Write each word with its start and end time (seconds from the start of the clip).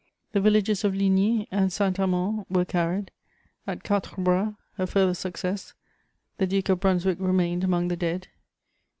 The 0.31 0.41
villages 0.41 0.83
of 0.83 0.95
Ligny 0.95 1.47
and 1.51 1.71
Saint 1.71 1.99
Amand 1.99 2.47
were 2.49 2.65
carried. 2.65 3.11
At 3.67 3.83
Quatre 3.83 4.19
Bras, 4.23 4.55
a 4.79 4.87
further 4.87 5.13
success: 5.13 5.75
the 6.39 6.47
Duke 6.47 6.69
of 6.69 6.79
Brunswick 6.79 7.19
remained 7.19 7.63
among 7.63 7.89
the 7.89 7.95
dead. 7.95 8.27